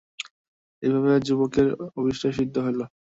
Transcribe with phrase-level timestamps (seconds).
[0.83, 1.67] এইভাবে যুবকের
[1.97, 2.81] অভীষ্ট সিদ্ধ হইল।